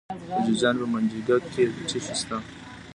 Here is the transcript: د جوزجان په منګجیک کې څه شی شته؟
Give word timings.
د 0.29 0.33
جوزجان 0.45 0.75
په 0.81 0.85
منګجیک 0.91 1.27
کې 1.53 1.63
څه 1.89 1.97
شی 2.05 2.13
شته؟ 2.19 2.37